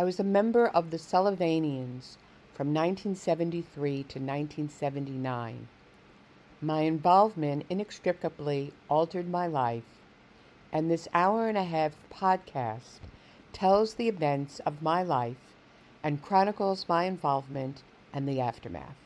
[0.00, 2.16] I was a member of the Sullivanians
[2.54, 5.68] from 1973 to 1979.
[6.62, 10.00] My involvement inextricably altered my life,
[10.72, 13.00] and this hour and a half podcast
[13.52, 15.54] tells the events of my life
[16.02, 18.96] and chronicles my involvement and the aftermath.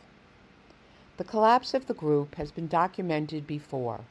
[1.16, 4.02] The collapse of the group has been documented before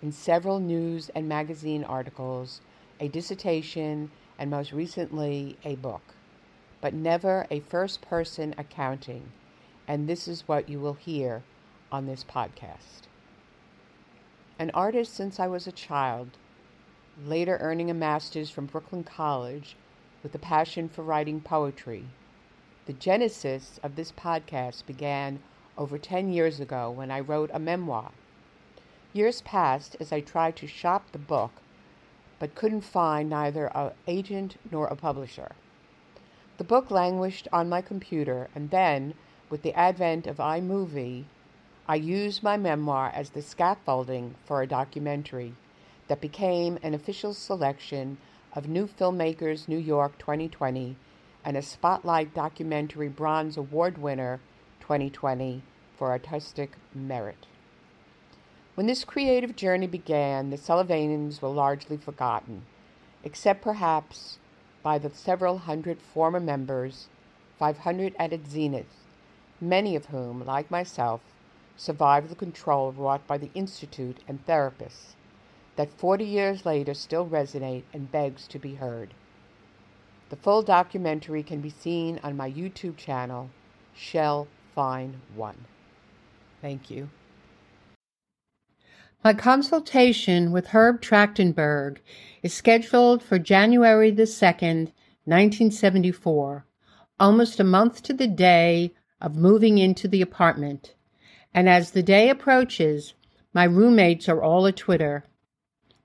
[0.00, 2.60] in several news and magazine articles,
[3.00, 6.14] a dissertation, and most recently a book,
[6.80, 9.32] but never a first person accounting,
[9.86, 11.42] and this is what you will hear
[11.90, 13.06] on this podcast.
[14.58, 16.30] An artist since I was a child,
[17.24, 19.76] later earning a master's from Brooklyn College
[20.22, 22.04] with a passion for writing poetry.
[22.86, 25.40] The genesis of this podcast began
[25.76, 28.10] over 10 years ago when I wrote a memoir.
[29.12, 31.52] Years passed as I tried to shop the book,
[32.38, 35.52] but couldn't find neither an agent nor a publisher.
[36.58, 39.14] The book languished on my computer, and then,
[39.48, 41.24] with the advent of iMovie,
[41.86, 45.54] I used my memoir as the scaffolding for a documentary
[46.08, 48.18] that became an official selection
[48.54, 50.96] of New Filmmakers New York 2020
[51.44, 54.40] and a Spotlight Documentary Bronze Award winner
[54.80, 55.62] 2020
[55.96, 57.46] for artistic merit.
[58.74, 62.62] When this creative journey began, the Sullivanians were largely forgotten,
[63.22, 64.38] except perhaps
[64.82, 67.08] by the several hundred former members,
[67.58, 69.04] 500 at its zenith,
[69.60, 71.20] many of whom, like myself,
[71.76, 75.14] survived the control wrought by the Institute and therapists
[75.76, 79.14] that 40 years later still resonate and begs to be heard.
[80.28, 83.50] The full documentary can be seen on my YouTube channel,
[83.94, 85.66] Shell Fine One.
[86.60, 87.08] Thank you.
[89.24, 91.98] My consultation with Herb Trachtenberg
[92.42, 94.92] is scheduled for January the 2nd,
[95.24, 96.66] 1974,
[97.18, 100.94] almost a month to the day of moving into the apartment
[101.54, 103.14] and as the day approaches,
[103.52, 105.24] my roommates are all a twitter.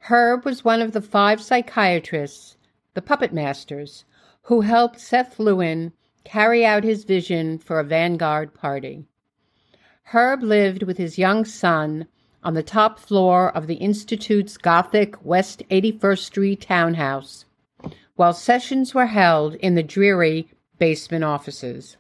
[0.10, 2.58] Herb was one of the five psychiatrists,
[2.94, 4.06] the puppet masters,
[4.44, 5.94] who helped Seth Lewin
[6.24, 9.06] carry out his vision for a vanguard party.
[10.06, 12.08] Herb lived with his young son
[12.44, 17.46] on the top floor of the Institute's Gothic West 81st Street townhouse,
[18.16, 21.98] while sessions were held in the dreary basement offices.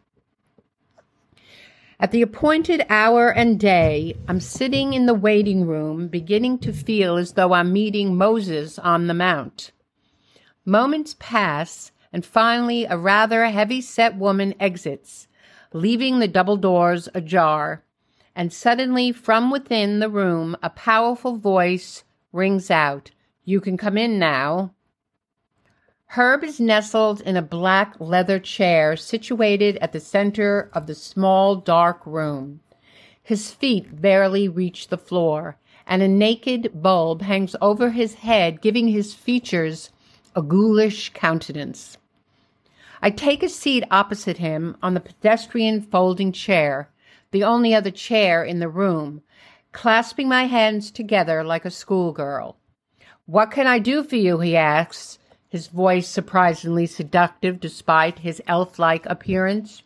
[1.99, 7.15] At the appointed hour and day, I'm sitting in the waiting room, beginning to feel
[7.15, 9.71] as though I'm meeting Moses on the Mount.
[10.65, 15.27] Moments pass, and finally, a rather heavy set woman exits,
[15.71, 17.83] leaving the double doors ajar.
[18.35, 23.11] And suddenly, from within the room, a powerful voice rings out
[23.45, 24.73] You can come in now.
[26.07, 31.55] Herb is nestled in a black leather chair situated at the center of the small
[31.55, 32.59] dark room.
[33.21, 35.57] His feet barely reach the floor,
[35.88, 39.91] and a naked bulb hangs over his head, giving his features
[40.35, 41.97] a ghoulish countenance.
[43.01, 46.89] I take a seat opposite him on the pedestrian folding chair,
[47.33, 49.21] the only other chair in the room,
[49.73, 52.55] clasping my hands together like a schoolgirl.
[53.25, 54.39] What can I do for you?
[54.39, 55.17] he asks
[55.49, 59.83] his voice surprisingly seductive despite his elf like appearance.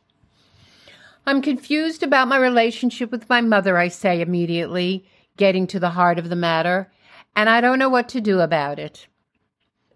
[1.26, 5.06] I'm confused about my relationship with my mother, I say immediately,
[5.38, 6.92] getting to the heart of the matter,
[7.36, 9.08] and I don't know what to do about it.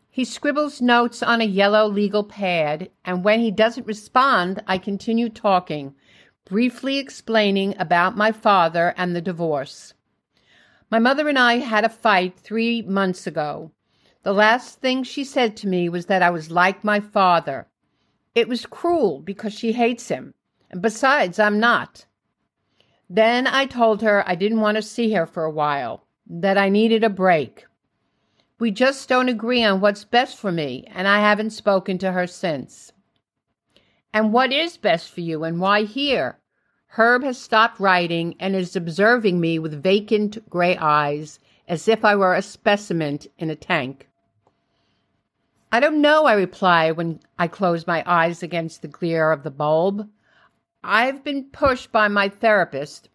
[0.09, 5.29] He scribbles notes on a yellow legal pad, and when he doesn't respond, I continue
[5.29, 5.95] talking,
[6.51, 9.93] briefly explaining about my father and the divorce.
[10.89, 13.71] My mother and I had a fight three months ago.
[14.23, 17.67] The last thing she said to me was that I was like my father.
[18.35, 20.33] It was cruel because she hates him,
[20.69, 22.05] and besides, I'm not.
[23.09, 26.67] Then I told her I didn't want to see her for a while, that I
[26.67, 27.65] needed a break.
[28.59, 32.27] We just don't agree on what's best for me, and I haven't spoken to her
[32.27, 32.91] since.
[34.13, 36.39] And what is best for you, and why here?
[36.95, 42.17] Herb has stopped writing and is observing me with vacant gray eyes, as if I
[42.17, 44.09] were a specimen in a tank.
[45.71, 49.51] I don't know, I reply when I close my eyes against the glare of the
[49.51, 50.09] bulb.
[50.83, 53.07] I've been pushed by my therapist,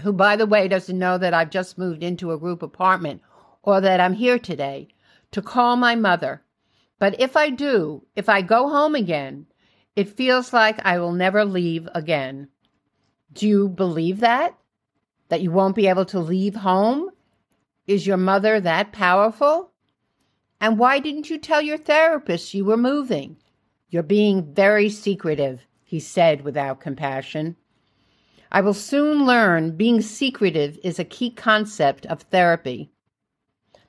[0.00, 3.22] who, by the way, doesn't know that I've just moved into a group apartment
[3.62, 4.88] or that I'm here today,
[5.30, 6.42] to call my mother.
[6.98, 9.46] But if I do, if I go home again,
[9.94, 12.48] it feels like I will never leave again.
[13.32, 14.56] Do you believe that?
[15.28, 17.10] That you won't be able to leave home?
[17.86, 19.72] Is your mother that powerful?
[20.60, 23.36] And why didn't you tell your therapist you were moving?
[23.90, 27.56] You're being very secretive, he said without compassion.
[28.50, 32.90] I will soon learn being secretive is a key concept of therapy.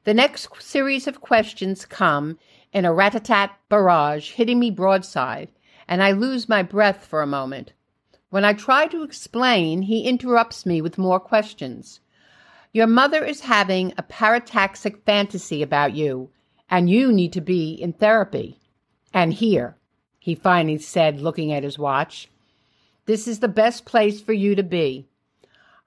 [0.06, 2.38] The next series of questions come
[2.74, 5.52] in a rat-a-tat barrage, hitting me broadside,
[5.88, 7.74] and I lose my breath for a moment.
[8.30, 12.00] When I try to explain, he interrupts me with more questions.
[12.74, 16.32] Your mother is having a parataxic fantasy about you,
[16.70, 18.60] and you need to be in therapy.
[19.14, 19.78] And here
[20.20, 22.30] he finally said, looking at his watch.
[23.06, 25.08] This is the best place for you to be.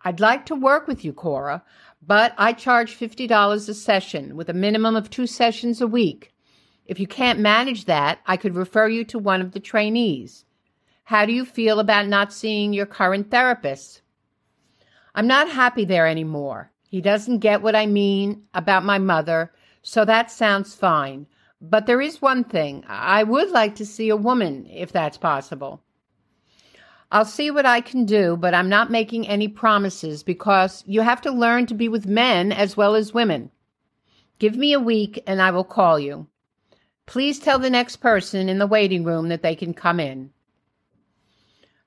[0.02, 1.64] I'd like to work with you, Cora,
[2.00, 6.32] but I charge $50 a session with a minimum of two sessions a week.
[6.86, 10.44] If you can't manage that, I could refer you to one of the trainees.
[11.08, 14.02] How do you feel about not seeing your current therapist?
[15.14, 16.70] I'm not happy there anymore.
[16.86, 19.50] He doesn't get what I mean about my mother,
[19.80, 21.26] so that sounds fine.
[21.62, 22.84] But there is one thing.
[22.86, 25.80] I would like to see a woman, if that's possible.
[27.10, 31.22] I'll see what I can do, but I'm not making any promises because you have
[31.22, 33.50] to learn to be with men as well as women.
[34.38, 36.26] Give me a week and I will call you.
[37.06, 40.32] Please tell the next person in the waiting room that they can come in.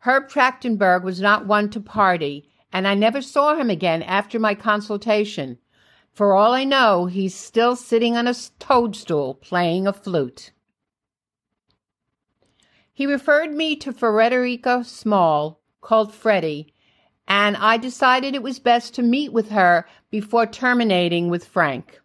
[0.03, 4.56] Herb Trachtenberg was not one to party, and I never saw him again after my
[4.56, 5.59] consultation.
[6.12, 10.51] For all I know, he's still sitting on a toadstool playing a flute.
[12.92, 16.74] He referred me to Frederica Small, called Freddie,
[17.27, 22.00] and I decided it was best to meet with her before terminating with Frank.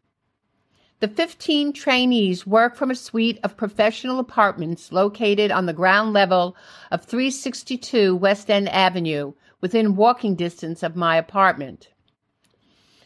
[0.99, 6.57] The 15 trainees work from a suite of professional apartments located on the ground level
[6.91, 11.89] of 362 West End Avenue, within walking distance of my apartment.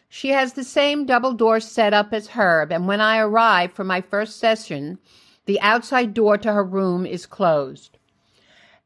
[0.09, 4.01] She has the same double door setup as Herb, and when I arrive for my
[4.01, 4.99] first session,
[5.47, 7.99] the outside door to her room is closed.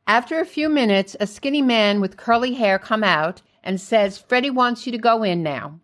[0.06, 4.50] After a few minutes, a skinny man with curly hair come out and says, Freddie
[4.50, 5.80] wants you to go in now.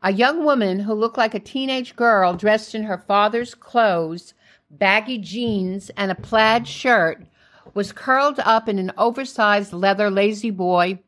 [0.00, 4.32] A young woman who looked like a teenage girl dressed in her father's clothes,
[4.70, 7.26] baggy jeans, and a plaid shirt
[7.74, 11.00] was curled up in an oversized leather La-Z-Boy,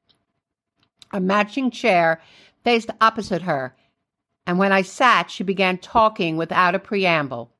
[1.12, 2.20] a matching chair,
[2.64, 3.76] faced opposite her,
[4.44, 7.52] and when I sat, she began talking without a preamble.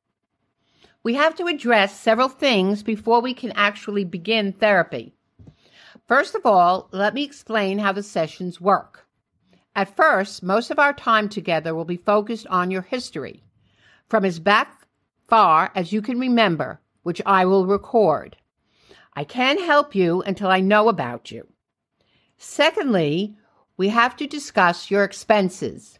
[1.01, 5.13] We have to address several things before we can actually begin therapy.
[6.05, 9.07] First of all, let me explain how the sessions work.
[9.73, 13.41] At first, most of our time together will be focused on your history,
[14.09, 14.85] from as back
[15.27, 18.35] far as you can remember, which I will record.
[19.13, 21.47] I can't help you until I know about you.
[22.37, 23.37] Secondly,
[23.77, 25.99] we have to discuss your expenses.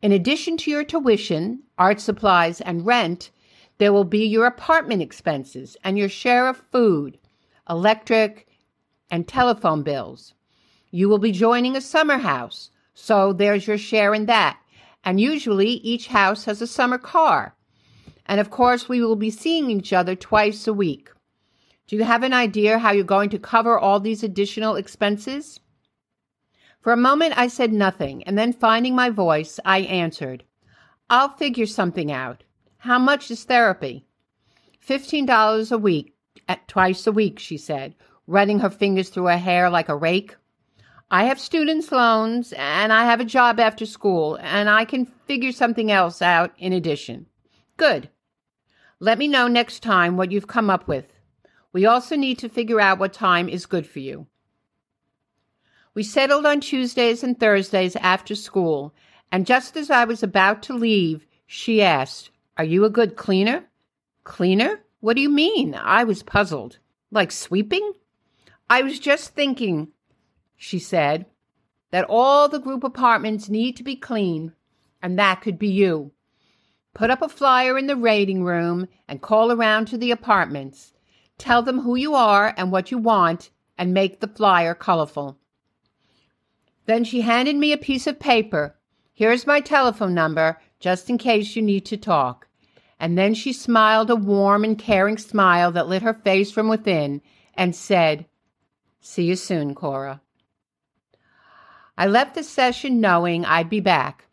[0.00, 3.30] In addition to your tuition, art supplies, and rent,
[3.76, 7.18] there will be your apartment expenses and your share of food,
[7.68, 8.48] electric,
[9.10, 10.32] and telephone bills.
[10.90, 12.70] You will be joining a summer house,
[13.00, 14.58] so there's your share in that.
[15.04, 17.54] And usually each house has a summer car.
[18.26, 21.08] And of course, we will be seeing each other twice a week.
[21.86, 25.60] Do you have an idea how you're going to cover all these additional expenses?
[26.80, 30.42] For a moment, I said nothing, and then finding my voice, I answered,
[31.08, 32.42] I'll figure something out.
[32.78, 34.04] How much is therapy?
[34.80, 36.14] Fifteen dollars a week,
[36.48, 37.94] at twice a week, she said,
[38.26, 40.34] running her fingers through her hair like a rake.
[41.10, 45.52] I have students' loans, and I have a job after school, and I can figure
[45.52, 47.26] something else out in addition.
[47.78, 48.10] Good.
[49.00, 51.14] Let me know next time what you've come up with.
[51.72, 54.26] We also need to figure out what time is good for you.
[55.94, 58.94] We settled on Tuesdays and Thursdays after school,
[59.32, 63.64] and just as I was about to leave, she asked, Are you a good cleaner?
[64.24, 64.80] Cleaner?
[65.00, 65.74] What do you mean?
[65.74, 66.78] I was puzzled.
[67.10, 67.92] Like sweeping?
[68.68, 69.88] I was just thinking,
[70.58, 71.24] she said,
[71.90, 74.52] that all the group apartments need to be cleaned,
[75.00, 76.12] and that could be you.
[76.94, 80.92] Put up a flyer in the waiting room and call around to the apartments.
[81.38, 85.38] Tell them who you are and what you want, and make the flyer colorful.
[86.86, 88.74] Then she handed me a piece of paper.
[89.12, 92.48] Here's my telephone number, just in case you need to talk.
[92.98, 97.22] And then she smiled a warm and caring smile that lit her face from within
[97.54, 98.26] and said,
[99.00, 100.20] See you soon, Cora.
[102.00, 104.26] I left the session knowing I'd be back.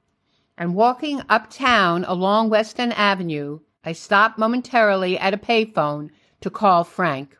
[0.56, 6.84] And walking uptown along West End Avenue, I stopped momentarily at a payphone to call
[6.84, 7.36] Frank.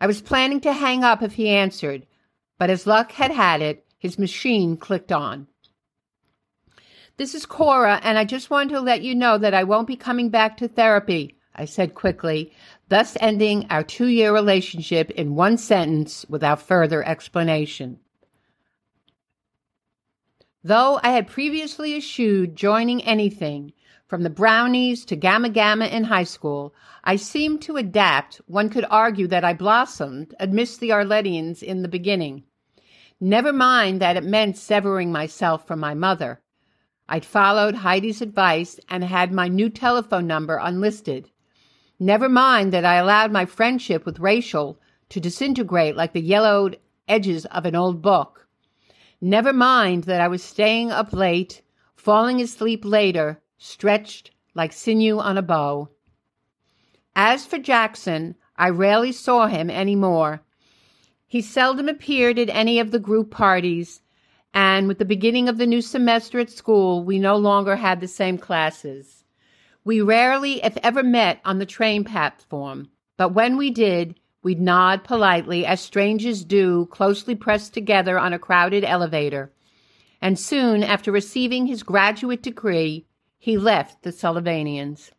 [0.00, 2.04] I was planning to hang up if he answered,
[2.58, 5.46] but as luck had had it, his machine clicked on.
[7.16, 9.96] This is Cora, and I just wanted to let you know that I won't be
[9.96, 11.38] coming back to therapy.
[11.54, 12.52] I said quickly,
[12.88, 18.00] thus ending our two year relationship in one sentence without further explanation.
[20.66, 23.72] Though I had previously eschewed joining anything,
[24.08, 28.40] from the brownies to Gamma Gamma in high school, I seemed to adapt.
[28.46, 32.42] One could argue that I blossomed amidst the Arlettians in the beginning.
[33.20, 36.40] Never mind that it meant severing myself from my mother.
[37.08, 41.30] I'd followed Heidi's advice and had my new telephone number unlisted.
[42.00, 44.80] Never mind that I allowed my friendship with Rachel
[45.10, 48.45] to disintegrate like the yellowed edges of an old book.
[49.26, 51.60] Never mind that I was staying up late,
[51.96, 55.88] falling asleep later, stretched like sinew on a bow.
[57.16, 60.42] As for Jackson, I rarely saw him any more.
[61.26, 64.00] He seldom appeared at any of the group parties,
[64.54, 68.06] and with the beginning of the new semester at school, we no longer had the
[68.06, 69.24] same classes.
[69.82, 75.02] We rarely, if ever, met on the train platform, but when we did, we'd nod
[75.02, 79.50] politely, as strangers do, closely pressed together on a crowded elevator.
[80.22, 83.06] And soon after receiving his graduate degree,
[83.40, 85.10] he left the Sullivanians.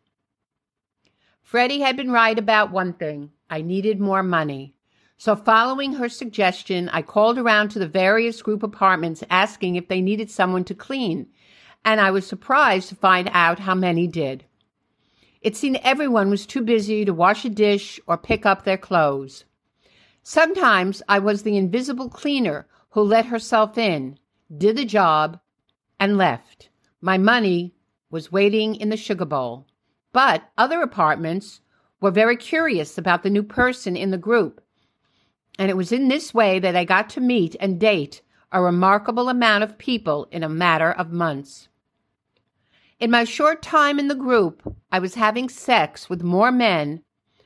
[1.42, 4.72] Freddie had been right about one thing I needed more money.
[5.18, 10.00] So, following her suggestion, I called around to the various group apartments asking if they
[10.00, 11.26] needed someone to clean,
[11.84, 14.46] and I was surprised to find out how many did.
[15.40, 19.44] It seemed everyone was too busy to wash a dish or pick up their clothes.
[20.22, 24.18] Sometimes I was the invisible cleaner who let herself in,
[24.56, 25.38] did the job,
[26.00, 26.68] and left.
[27.00, 27.74] My money
[28.10, 29.66] was waiting in the sugar bowl.
[30.12, 31.60] But other apartments
[32.00, 34.60] were very curious about the new person in the group.
[35.58, 39.28] And it was in this way that I got to meet and date a remarkable
[39.28, 41.67] amount of people in a matter of months.
[43.00, 47.04] In my short time in the group, I was having sex with more men,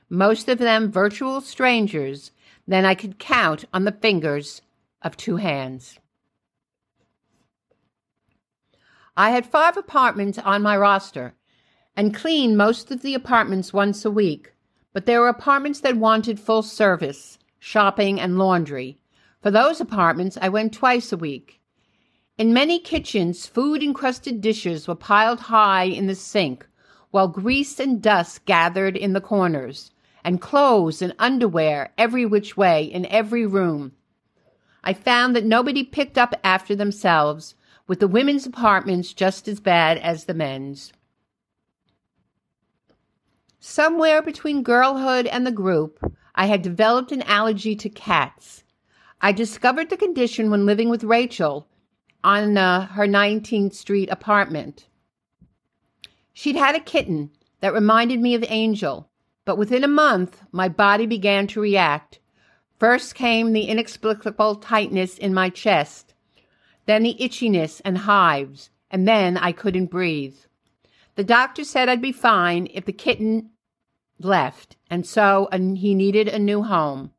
[0.09, 2.31] most of them virtual strangers,
[2.67, 4.63] than I could count on the fingers
[5.03, 5.99] of two hands.
[9.15, 11.35] I had five apartments on my roster
[11.95, 14.55] and cleaned most of the apartments once a week,
[14.95, 19.03] but there were apartments that wanted full service, shopping, and laundry.
[19.43, 21.61] For those apartments, I went twice a week.
[22.39, 26.67] In many kitchens, food encrusted dishes were piled high in the sink,
[27.11, 29.91] while grease and dust gathered in the corners,
[30.25, 33.93] and clothes and underwear every which way in every room.
[34.83, 37.55] I found that nobody picked up after themselves,
[37.87, 40.93] with the women's apartments just as bad as the men's.
[43.61, 45.99] Somewhere between girlhood and the group,
[46.35, 48.65] I had developed an allergy to cats.
[49.21, 51.69] I discovered the condition when living with Rachel
[52.25, 54.87] on uh, her 19th Street apartment.
[56.33, 59.09] She'd had a kitten that reminded me of Angel,
[59.45, 62.21] but within a month, my body began to react.
[62.79, 66.15] First came the inexplicable tightness in my chest,
[66.87, 70.37] then the itchiness and hives, and then I couldn't breathe.
[71.15, 73.51] The doctor said I'd be fine if the kitten
[74.19, 77.13] left, and so he needed a new home.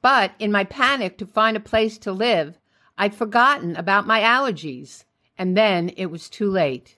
[0.00, 2.58] But in my panic to find a place to live,
[3.00, 5.04] I'd forgotten about my allergies,
[5.38, 6.96] and then it was too late.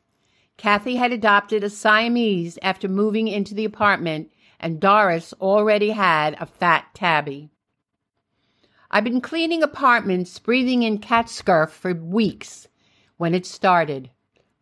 [0.57, 6.47] Kathy had adopted a Siamese after moving into the apartment, and Doris already had a
[6.47, 7.51] fat tabby.
[8.91, 12.67] I've been cleaning apartments, breathing in cat scurf for weeks
[13.19, 14.09] when it started.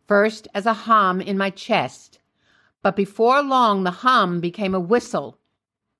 [0.07, 2.19] First as a hum in my chest,
[2.81, 5.37] but before long the hum became a whistle.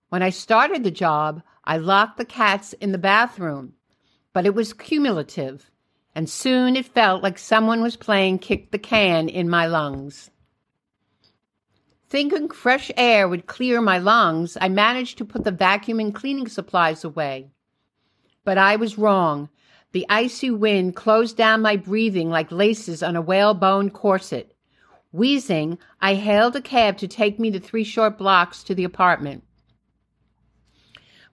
[0.10, 3.76] When I started the job, I locked the cats in the bathroom
[4.34, 5.70] but it was cumulative,
[6.16, 10.30] and soon it felt like someone was playing kick the can in my lungs.
[12.10, 16.48] Thinking fresh air would clear my lungs, I managed to put the vacuum and cleaning
[16.48, 17.52] supplies away.
[18.44, 19.50] But I was wrong.
[19.92, 24.56] The icy wind closed down my breathing like laces on a whalebone corset.
[25.12, 29.44] Wheezing, I hailed a cab to take me the three short blocks to the apartment.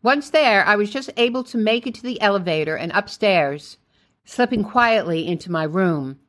[0.07, 3.77] Once there, I was just able to make it to the elevator and upstairs,
[4.25, 6.21] slipping quietly into my room.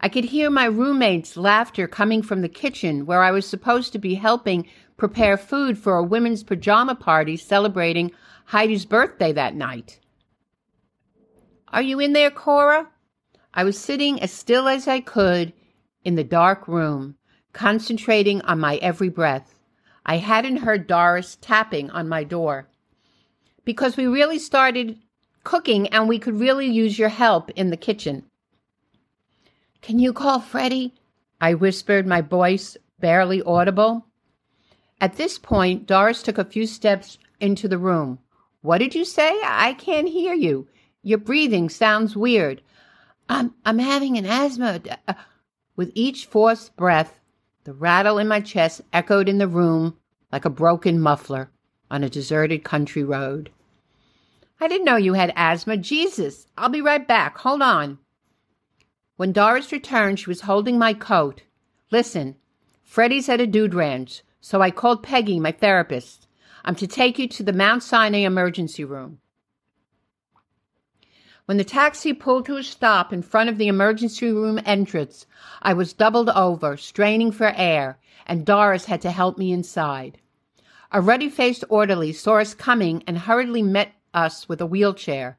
[0.00, 4.00] I could hear my roommate's laughter coming from the kitchen where I was supposed to
[4.00, 8.10] be helping prepare food for a women's pajama party celebrating
[8.46, 10.00] Heidi's birthday that night.
[11.68, 12.88] Are you in there, Cora?
[13.54, 15.52] I was sitting as still as I could
[16.04, 17.14] in the dark room,
[17.52, 19.54] concentrating on my every breath.
[20.04, 22.66] I hadn't heard Doris tapping on my door
[23.64, 24.98] because we really started
[25.44, 28.24] cooking and we could really use your help in the kitchen.
[29.80, 30.94] Can you call Freddie?
[31.40, 34.06] I whispered, my voice barely audible.
[35.00, 38.20] At this point, Doris took a few steps into the room.
[38.60, 39.40] What did you say?
[39.44, 40.68] I can't hear you.
[41.02, 42.62] Your breathing sounds weird.
[43.28, 44.80] I'm I'm having an asthma.
[45.08, 45.14] Uh,
[45.74, 47.18] with each forced breath,
[47.64, 49.96] the rattle in my chest echoed in the room
[50.30, 51.50] like a broken muffler
[51.92, 53.50] on a deserted country road.
[54.58, 55.76] I didn't know you had asthma.
[55.76, 57.36] Jesus, I'll be right back.
[57.38, 57.98] Hold on.
[59.16, 61.42] When Doris returned, she was holding my coat.
[61.90, 62.36] Listen,
[62.82, 66.26] Freddie's at a dude ranch, so I called Peggy, my therapist.
[66.64, 69.18] I'm to take you to the Mount Sinai emergency room.
[71.44, 75.26] When the taxi pulled to a stop in front of the emergency room entrance,
[75.60, 80.18] I was doubled over, straining for air, and Doris had to help me inside.
[80.94, 85.38] A ruddy faced orderly saw us coming and hurriedly met us with a wheelchair.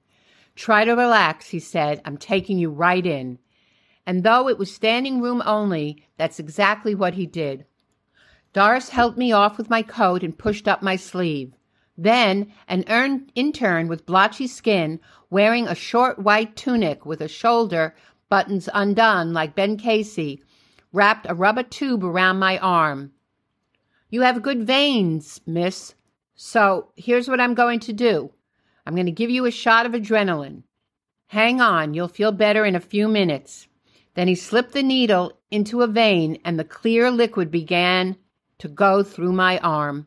[0.56, 2.02] Try to relax, he said.
[2.06, 3.38] I'm taking you right in.
[4.06, 7.66] And though it was standing room only, that's exactly what he did.
[8.52, 11.54] Doris helped me off with my coat and pushed up my sleeve.
[11.96, 12.84] Then an
[13.36, 17.96] intern with blotchy skin, wearing a short white tunic with a shoulder
[18.28, 20.44] buttons undone like Ben Casey,
[20.92, 23.12] wrapped a rubber tube around my arm.
[24.14, 25.96] You have good veins, miss.
[26.36, 28.32] So here's what I'm going to do.
[28.86, 30.62] I'm going to give you a shot of adrenaline.
[31.30, 33.68] Hang on, you'll feel better in a few minutes.
[34.14, 38.16] Then he slipped the needle into a vein and the clear liquid began
[38.60, 40.06] to go through my arm.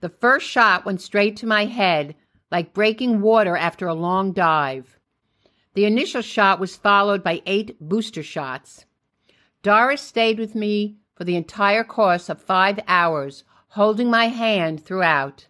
[0.00, 2.16] The first shot went straight to my head,
[2.50, 4.98] like breaking water after a long dive.
[5.74, 8.84] The initial shot was followed by eight booster shots.
[9.62, 15.46] Doris stayed with me for the entire course of five hours, holding my hand throughout.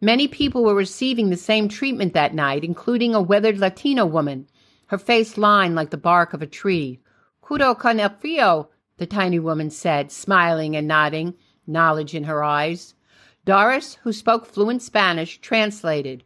[0.00, 4.48] Many people were receiving the same treatment that night, including a weathered Latino woman,
[4.86, 6.98] her face lined like the bark of a tree.
[7.42, 11.34] Cudo con el frio, the tiny woman said, smiling and nodding,
[11.66, 12.94] knowledge in her eyes.
[13.44, 16.24] Doris, who spoke fluent Spanish, translated.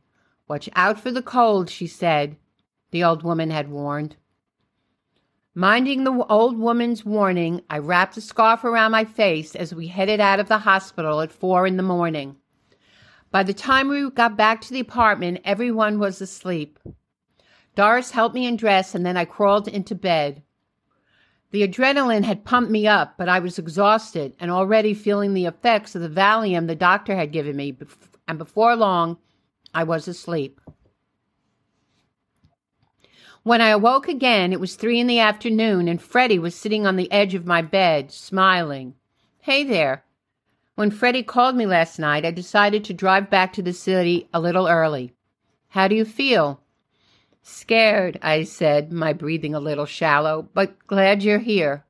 [0.49, 2.37] Watch out for the cold, she said,
[2.91, 4.17] the old woman had warned.
[5.59, 10.21] Minding the old woman's warning, I wrapped a scarf around my face as we headed
[10.21, 12.37] out of the hospital at four in the morning.
[13.31, 16.79] By the time we got back to the apartment, everyone was asleep.
[17.75, 20.43] Doris helped me undress, and then I crawled into bed.
[21.53, 25.95] The adrenaline had pumped me up, but I was exhausted and already feeling the effects
[25.95, 27.75] of the Valium the doctor had given me,
[28.29, 29.17] and before long,
[29.73, 30.61] I was asleep.
[33.47, 36.97] When I awoke again, it was three in the afternoon, and Freddie was sitting on
[36.97, 38.97] the edge of my bed, smiling.
[39.39, 40.03] Hey there.
[40.75, 44.41] When Freddie called me last night, I decided to drive back to the city a
[44.41, 45.13] little early.
[45.69, 46.61] How do you feel?
[47.41, 51.85] Scared, I said, my breathing a little shallow, but glad you're here.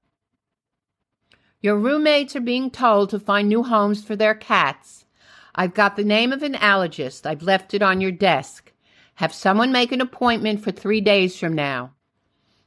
[1.63, 5.07] Your roommates are being told to find new homes for their cats.
[5.55, 7.25] I've got the name of an allergist.
[7.25, 8.75] I've left it on your desk.
[9.17, 11.93] Have someone make an appointment for three days from now.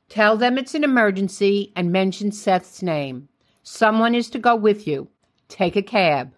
[0.09, 3.29] Tell them it's an emergency and mention Seth's name.
[3.61, 5.09] Someone is to go with you.
[5.47, 6.33] Take a cab.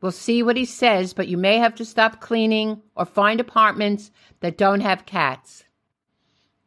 [0.00, 4.10] We'll see what he says, but you may have to stop cleaning or find apartments
[4.40, 5.62] that don't have cats.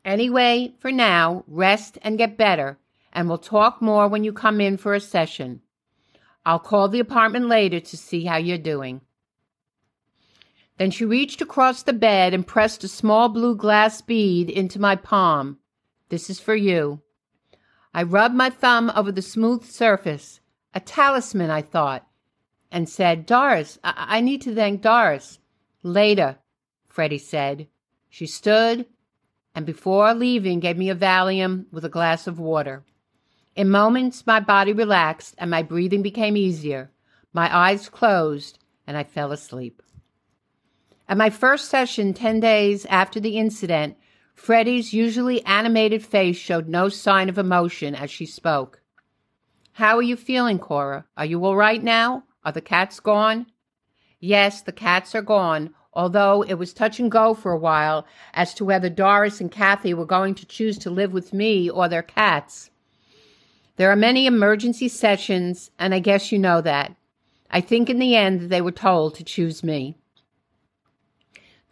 [0.06, 2.78] Anyway, for now, rest and get better,
[3.12, 5.62] and we'll talk more when you come in for a session.
[6.45, 9.02] I'll call the apartment later to see how you're doing.
[10.77, 14.95] Then she reached across the bed and pressed a small blue glass bead into my
[14.95, 15.59] palm.
[16.09, 17.01] This is for you.
[17.93, 20.39] I rubbed my thumb over the smooth surface.
[20.73, 22.07] A talisman, I thought
[22.73, 25.39] and said, Doris, I, I need to thank Doris.
[25.83, 26.39] Later,
[26.89, 27.67] Freddie said.
[28.09, 28.88] She stood
[29.55, 32.83] and before leaving gave me a Valium with a glass of water.
[33.55, 36.91] In moments, my body relaxed and my breathing became easier.
[37.31, 38.57] My eyes closed
[38.88, 39.83] and I fell asleep.
[41.08, 43.98] At my first session, 10 days after the incident,
[44.34, 48.82] Freddie's usually animated face showed no sign of emotion as she spoke.
[49.74, 51.06] How are you feeling, Cora?
[51.18, 52.24] Are you all right now?
[52.46, 53.48] Are the cats gone?
[54.20, 58.54] Yes, the cats are gone, although it was touch and go for a while as
[58.56, 62.04] to whether Doris and Kathy were going to choose to live with me or their
[62.04, 62.70] cats.
[63.76, 66.96] There are many emergency sessions, and I guess you know that.
[67.50, 69.98] I think in the end they were told to choose me.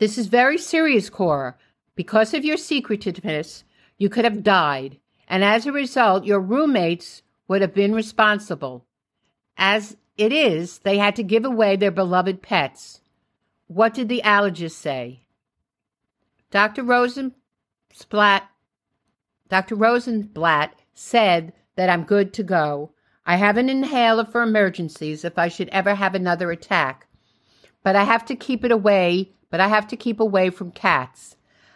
[0.01, 1.53] This is very serious, Cora.
[1.93, 3.63] Because of your secretiveness,
[3.99, 8.87] you could have died, and as a result, your roommates would have been responsible.
[9.57, 13.01] As it is, they had to give away their beloved pets.
[13.67, 15.27] What did the allergist say?
[16.49, 16.81] Dr.
[16.81, 18.49] Rosenblatt,
[19.49, 19.75] Dr.
[19.75, 22.91] Rosenblatt said that I'm good to go.
[23.23, 27.05] I have an inhaler for emergencies if I should ever have another attack.
[27.83, 31.35] But I have to keep it away, but I have to keep away from cats.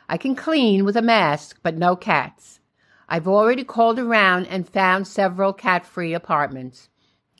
[0.09, 2.59] I can clean with a mask, but no cats.
[3.07, 6.89] I've already called around and found several cat free apartments.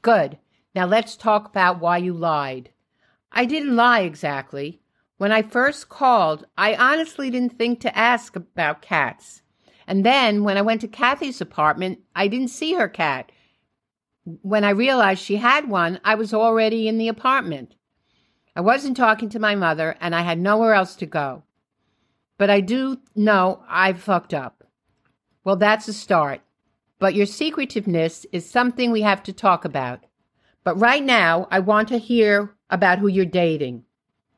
[0.03, 0.37] Good.
[0.75, 2.69] Now let's talk about why you lied.
[3.31, 4.81] I didn't lie exactly.
[5.17, 9.41] When I first called, I honestly didn't think to ask about cats.
[9.87, 13.31] And then when I went to Kathy's apartment, I didn't see her cat.
[14.23, 17.74] When I realized she had one, I was already in the apartment.
[18.55, 21.43] I wasn't talking to my mother, and I had nowhere else to go.
[22.37, 24.63] But I do know I fucked up.
[25.43, 26.41] Well, that's a start.
[26.97, 30.05] But your secretiveness is something we have to talk about.
[30.63, 33.83] But right now, I want to hear about who you're dating.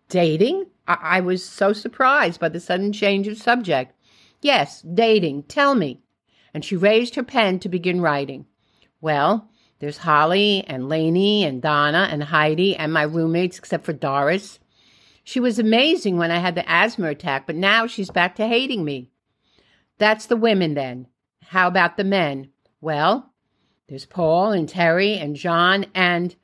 [0.09, 0.65] Dating?
[0.87, 3.93] I, I was so surprised by the sudden change of subject.
[4.41, 5.43] Yes, dating.
[5.43, 6.01] Tell me.
[6.53, 8.47] And she raised her pen to begin writing.
[8.99, 9.49] Well,
[9.79, 14.59] there's Holly and Lainey and Donna and Heidi and my roommates, except for Doris.
[15.23, 18.83] She was amazing when I had the asthma attack, but now she's back to hating
[18.83, 19.11] me.
[19.97, 21.07] That's the women then.
[21.43, 22.49] How about the men?
[22.81, 23.33] Well,
[23.87, 26.35] there's Paul and Terry and John and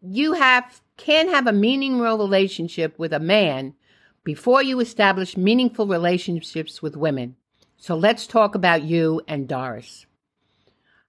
[0.00, 3.74] you have can't have a meaningful relationship with a man
[4.22, 7.36] before you establish meaningful relationships with women.
[7.76, 10.06] So let's talk about you and Doris.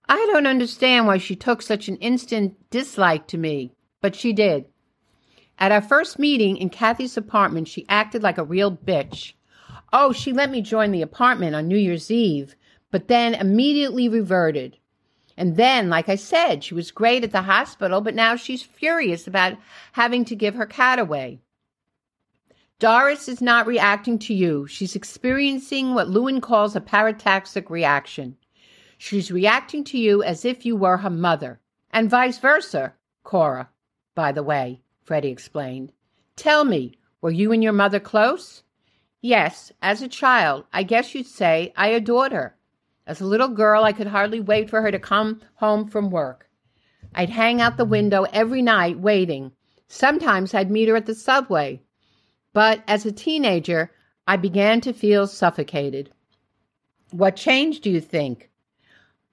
[0.07, 4.65] I don't understand why she took such an instant dislike to me, but she did.
[5.57, 9.33] At our first meeting in Kathy's apartment, she acted like a real bitch.
[9.91, 12.55] Oh, she let me join the apartment on New Year's Eve,
[12.91, 14.77] but then immediately reverted.
[15.37, 19.27] And then, like I said, she was great at the hospital, but now she's furious
[19.27, 19.57] about
[19.93, 21.39] having to give her cat away.
[22.77, 24.67] Doris is not reacting to you.
[24.67, 28.37] She's experiencing what Lewin calls a parataxic reaction.
[28.97, 31.59] She's reacting to you as if you were her mother,
[31.91, 33.69] and vice versa, Cora,
[34.15, 35.91] by the way, Freddie explained.
[36.35, 38.63] Tell me, were you and your mother close?
[39.21, 42.55] Yes, as a child, I guess you'd say I adored her.
[43.07, 46.49] As a little girl, I could hardly wait for her to come home from work.
[47.13, 49.51] I'd hang out the window every night waiting.
[49.87, 51.81] Sometimes I'd meet her at the subway.
[52.53, 53.91] But as a teenager,
[54.27, 56.11] I began to feel suffocated.
[57.11, 58.49] What changed, do you think?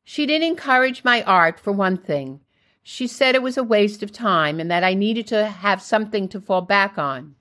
[0.05, 2.41] She didn't encourage my art, for one thing.
[2.83, 6.29] She said it was a waste of time and that I needed to have something
[6.29, 7.37] to fall back on.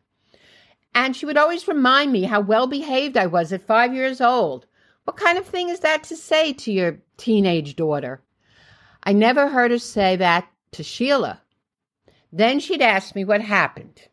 [0.93, 4.67] And she would always remind me how well behaved I was at five years old.
[5.05, 8.21] What kind of thing is that to say to your teenage daughter?
[9.03, 11.41] I never heard her say that to Sheila.
[12.31, 14.07] Then she'd ask me what happened.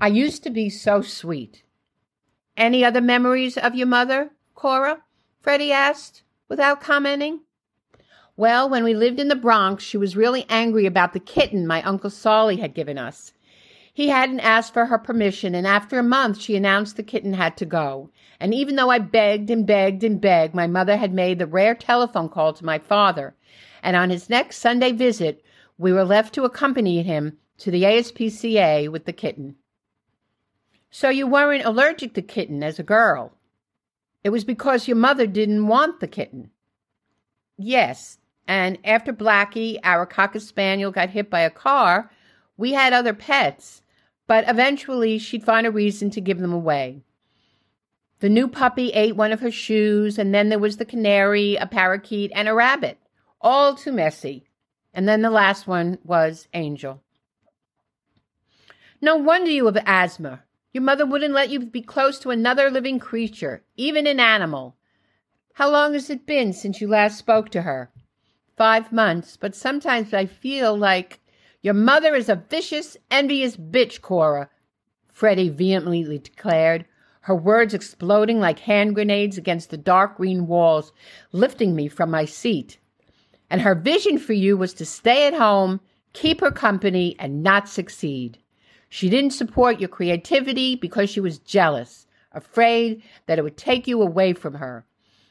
[0.00, 1.62] I used to be so sweet.
[2.56, 5.02] Any other memories of your mother, Cora?
[5.40, 7.40] Freddie asked, without commenting.
[8.36, 11.82] Well, when we lived in the Bronx, she was really angry about the kitten my
[11.82, 13.32] Uncle Solly had given us.
[13.92, 17.56] He hadn't asked for her permission, and after a month she announced the kitten had
[17.58, 18.10] to go.
[18.40, 21.76] And even though I begged and begged and begged, my mother had made the rare
[21.76, 23.36] telephone call to my father,
[23.84, 25.44] and on his next Sunday visit,
[25.78, 29.54] we were left to accompany him to the ASPCA with the kitten.
[30.90, 33.32] So you weren't allergic to kitten as a girl.
[34.24, 36.50] It was because your mother didn't want the kitten.
[37.56, 42.10] Yes, and after Blackie, our Cocker Spaniel, got hit by a car,
[42.56, 43.82] we had other pets,
[44.26, 47.02] but eventually she'd find a reason to give them away.
[48.20, 51.66] The new puppy ate one of her shoes, and then there was the canary, a
[51.66, 52.98] parakeet, and a rabbit.
[53.40, 54.46] All too messy.
[54.94, 57.02] And then the last one was Angel.
[59.00, 60.44] No wonder you have asthma.
[60.72, 64.76] Your mother wouldn't let you be close to another living creature, even an animal.
[65.54, 67.90] How long has it been since you last spoke to her?
[68.56, 71.20] Five months, but sometimes I feel like
[71.62, 74.48] your mother is a vicious, envious bitch, Cora,
[75.08, 76.84] Freddie vehemently declared,
[77.22, 80.92] her words exploding like hand grenades against the dark green walls,
[81.32, 82.78] lifting me from my seat.
[83.48, 85.80] And her vision for you was to stay at home,
[86.12, 88.38] keep her company, and not succeed.
[88.88, 94.02] She didn't support your creativity because she was jealous, afraid that it would take you
[94.02, 94.84] away from her.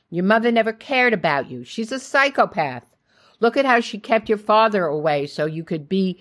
[0.10, 1.64] Your mother never cared about you.
[1.64, 2.93] She's a psychopath.
[3.40, 6.20] Look at how she kept your father away so you could be,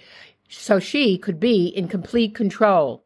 [0.49, 3.05] so she could be in complete control.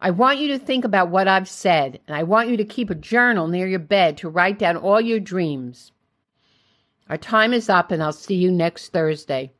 [0.00, 2.88] I want you to think about what I've said, and I want you to keep
[2.88, 5.92] a journal near your bed to write down all your dreams.
[7.10, 9.52] Our time is up, and I'll see you next Thursday.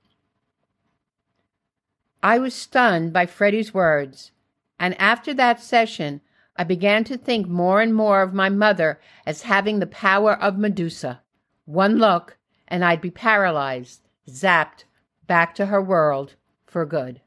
[2.22, 4.32] I was stunned by Freddie's words,
[4.78, 6.22] and after that session,
[6.56, 10.58] I began to think more and more of my mother as having the power of
[10.58, 11.22] Medusa.
[11.64, 12.38] One look,
[12.70, 14.84] and I'd be paralyzed, zapped
[15.26, 17.20] back to her world for good.